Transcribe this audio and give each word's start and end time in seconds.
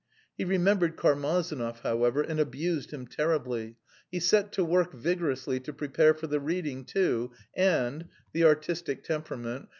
He 0.35 0.45
remembered 0.45 0.95
Karmazinov, 0.97 1.81
however, 1.81 2.23
and 2.23 2.39
abused 2.39 2.89
him 2.89 3.05
terribly. 3.05 3.75
He 4.09 4.19
set 4.19 4.51
to 4.53 4.65
work 4.65 4.93
vigorously 4.95 5.59
to 5.59 5.73
prepare 5.73 6.15
for 6.15 6.25
the 6.25 6.39
reading 6.39 6.85
too 6.85 7.33
and 7.55 8.05
the 8.33 8.45
artistic 8.45 9.03
temperament! 9.03 9.69